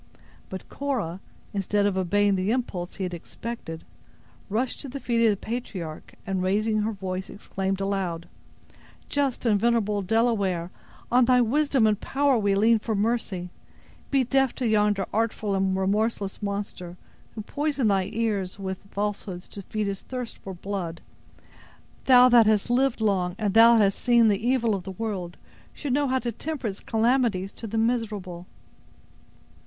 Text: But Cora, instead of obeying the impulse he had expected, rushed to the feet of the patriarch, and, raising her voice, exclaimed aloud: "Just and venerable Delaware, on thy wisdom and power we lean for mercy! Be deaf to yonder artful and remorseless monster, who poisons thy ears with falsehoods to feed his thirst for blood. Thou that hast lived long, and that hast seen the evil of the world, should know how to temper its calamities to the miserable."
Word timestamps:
But 0.49 0.67
Cora, 0.67 1.19
instead 1.53 1.85
of 1.85 1.95
obeying 1.95 2.33
the 2.33 2.49
impulse 2.49 2.95
he 2.95 3.03
had 3.03 3.13
expected, 3.13 3.83
rushed 4.49 4.79
to 4.81 4.89
the 4.89 4.99
feet 4.99 5.23
of 5.25 5.29
the 5.29 5.37
patriarch, 5.37 6.15
and, 6.25 6.41
raising 6.41 6.79
her 6.81 6.91
voice, 6.91 7.29
exclaimed 7.29 7.79
aloud: 7.79 8.27
"Just 9.09 9.45
and 9.45 9.59
venerable 9.59 10.01
Delaware, 10.01 10.71
on 11.11 11.25
thy 11.25 11.39
wisdom 11.39 11.85
and 11.85 12.01
power 12.01 12.35
we 12.35 12.55
lean 12.55 12.79
for 12.79 12.95
mercy! 12.95 13.51
Be 14.09 14.23
deaf 14.23 14.55
to 14.55 14.67
yonder 14.67 15.05
artful 15.13 15.53
and 15.53 15.77
remorseless 15.77 16.41
monster, 16.41 16.97
who 17.35 17.41
poisons 17.43 17.89
thy 17.89 18.09
ears 18.11 18.57
with 18.57 18.79
falsehoods 18.89 19.47
to 19.49 19.61
feed 19.61 19.85
his 19.85 20.01
thirst 20.01 20.39
for 20.39 20.55
blood. 20.55 21.01
Thou 22.05 22.27
that 22.27 22.47
hast 22.47 22.71
lived 22.71 23.01
long, 23.01 23.35
and 23.37 23.53
that 23.53 23.79
hast 23.79 23.99
seen 23.99 24.29
the 24.29 24.43
evil 24.47 24.73
of 24.73 24.81
the 24.83 24.93
world, 24.93 25.37
should 25.73 25.93
know 25.93 26.07
how 26.07 26.17
to 26.17 26.31
temper 26.31 26.65
its 26.65 26.79
calamities 26.79 27.53
to 27.53 27.67
the 27.67 27.77
miserable." 27.77 28.47